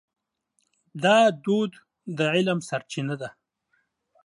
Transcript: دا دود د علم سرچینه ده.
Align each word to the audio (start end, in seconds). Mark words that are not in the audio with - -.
دا 1.03 1.17
دود 1.43 1.71
د 2.17 2.19
علم 2.33 2.59
سرچینه 2.69 3.15
ده. 3.21 3.29